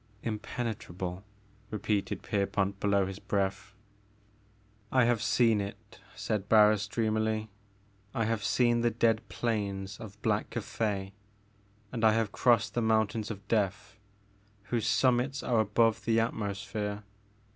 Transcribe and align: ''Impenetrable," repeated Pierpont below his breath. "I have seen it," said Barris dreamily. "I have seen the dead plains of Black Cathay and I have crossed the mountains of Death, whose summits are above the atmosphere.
''Impenetrable," 0.23 1.21
repeated 1.69 2.23
Pierpont 2.23 2.79
below 2.79 3.05
his 3.05 3.19
breath. 3.19 3.75
"I 4.91 5.05
have 5.05 5.21
seen 5.21 5.61
it," 5.61 5.99
said 6.15 6.49
Barris 6.49 6.87
dreamily. 6.87 7.51
"I 8.11 8.25
have 8.25 8.43
seen 8.43 8.81
the 8.81 8.89
dead 8.89 9.21
plains 9.29 9.99
of 9.99 10.19
Black 10.23 10.49
Cathay 10.49 11.13
and 11.91 12.03
I 12.03 12.13
have 12.13 12.31
crossed 12.31 12.73
the 12.73 12.81
mountains 12.81 13.29
of 13.29 13.47
Death, 13.47 13.99
whose 14.63 14.87
summits 14.87 15.43
are 15.43 15.59
above 15.59 16.03
the 16.05 16.19
atmosphere. 16.19 17.03